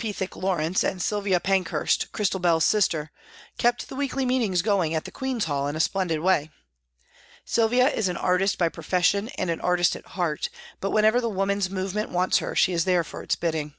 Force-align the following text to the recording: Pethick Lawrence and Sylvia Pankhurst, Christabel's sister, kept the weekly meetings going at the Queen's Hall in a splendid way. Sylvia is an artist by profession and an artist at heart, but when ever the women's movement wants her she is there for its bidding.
Pethick 0.00 0.34
Lawrence 0.34 0.82
and 0.82 1.00
Sylvia 1.00 1.38
Pankhurst, 1.38 2.10
Christabel's 2.10 2.64
sister, 2.64 3.12
kept 3.56 3.88
the 3.88 3.94
weekly 3.94 4.26
meetings 4.26 4.60
going 4.60 4.94
at 4.96 5.04
the 5.04 5.12
Queen's 5.12 5.44
Hall 5.44 5.68
in 5.68 5.76
a 5.76 5.80
splendid 5.80 6.18
way. 6.18 6.50
Sylvia 7.44 7.88
is 7.90 8.08
an 8.08 8.16
artist 8.16 8.58
by 8.58 8.68
profession 8.68 9.28
and 9.38 9.48
an 9.48 9.60
artist 9.60 9.94
at 9.94 10.04
heart, 10.04 10.48
but 10.80 10.90
when 10.90 11.04
ever 11.04 11.20
the 11.20 11.28
women's 11.28 11.70
movement 11.70 12.10
wants 12.10 12.38
her 12.38 12.56
she 12.56 12.72
is 12.72 12.84
there 12.84 13.04
for 13.04 13.22
its 13.22 13.36
bidding. 13.36 13.74